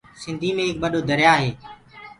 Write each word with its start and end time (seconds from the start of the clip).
سنڌي 0.21 0.49
مي 0.55 0.61
ايڪ 0.67 0.75
ٻڏو 0.83 0.99
دريآ 1.09 1.33
هي۔ 1.41 1.49